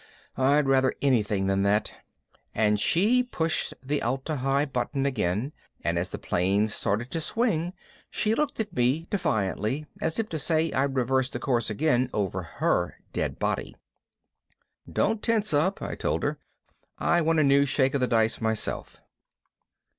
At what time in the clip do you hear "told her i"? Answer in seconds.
15.93-17.21